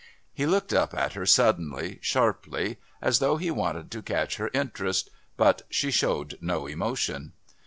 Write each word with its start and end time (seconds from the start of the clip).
He 0.33 0.47
looked 0.47 0.73
up 0.73 0.95
at 0.95 1.13
her 1.13 1.27
suddenly, 1.27 1.99
sharply, 2.01 2.79
as 3.03 3.19
though 3.19 3.37
he 3.37 3.51
wanted 3.51 3.91
to 3.91 4.01
catch 4.01 4.37
her 4.37 4.49
interest. 4.51 5.11
But 5.37 5.61
she 5.69 5.91
showed 5.91 6.39
no 6.41 6.65
emotion. 6.65 7.33